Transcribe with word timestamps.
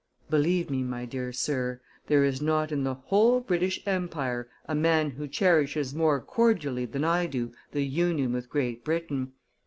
"Believe 0.31 0.71
me, 0.71 0.81
my 0.81 1.05
dear 1.05 1.31
sir, 1.31 1.79
there 2.07 2.23
is 2.23 2.41
not 2.41 2.71
in 2.71 2.83
the 2.83 2.95
whole 2.95 3.39
British 3.39 3.79
empire 3.85 4.49
a 4.65 4.73
man 4.73 5.11
who 5.11 5.27
cherishes 5.27 5.93
more 5.93 6.19
cordially 6.19 6.85
than 6.85 7.03
I 7.03 7.27
do 7.27 7.53
the 7.71 7.83
union 7.85 8.33
with 8.33 8.49
Great 8.49 8.83
Britain. 8.83 9.33